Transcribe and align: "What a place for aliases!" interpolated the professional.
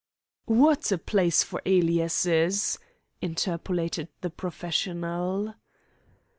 "What 0.47 0.91
a 0.91 0.97
place 0.97 1.43
for 1.43 1.61
aliases!" 1.63 2.79
interpolated 3.21 4.07
the 4.21 4.31
professional. 4.31 5.53